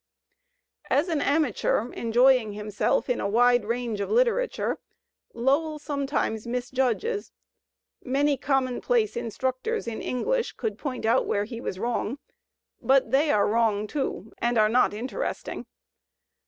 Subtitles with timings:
[0.89, 4.77] As an amateur enjoying himself in a wide range of litera tiure,
[5.31, 7.31] Lowell sometimes misjudges.
[8.03, 12.17] Many commonplace instructors in English could point out where he was wrong,
[12.81, 15.67] but they are wrong, too, and are not interesting.